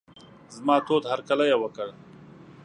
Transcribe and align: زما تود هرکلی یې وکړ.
زما 0.55 0.75
تود 0.87 1.03
هرکلی 1.11 1.45
یې 1.51 1.57
وکړ. 1.59 1.87